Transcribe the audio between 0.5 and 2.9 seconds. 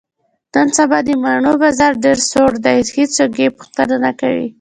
نن سبا د مڼې بازار ډېر سوړ دی،